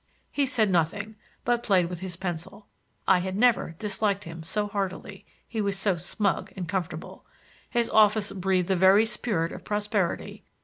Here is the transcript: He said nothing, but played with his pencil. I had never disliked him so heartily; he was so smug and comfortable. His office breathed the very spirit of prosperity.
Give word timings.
He 0.31 0.47
said 0.47 0.71
nothing, 0.71 1.15
but 1.45 1.61
played 1.61 1.87
with 1.87 1.99
his 1.99 2.15
pencil. 2.15 2.65
I 3.07 3.19
had 3.19 3.37
never 3.37 3.75
disliked 3.77 4.23
him 4.23 4.41
so 4.41 4.67
heartily; 4.67 5.27
he 5.47 5.61
was 5.61 5.77
so 5.77 5.95
smug 5.97 6.51
and 6.55 6.67
comfortable. 6.67 7.23
His 7.69 7.87
office 7.87 8.31
breathed 8.31 8.67
the 8.69 8.75
very 8.75 9.05
spirit 9.05 9.51
of 9.51 9.63
prosperity. 9.63 10.43